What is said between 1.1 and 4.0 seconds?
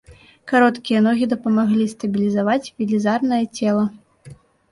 дапамагалі стабілізаваць велізарнае цела.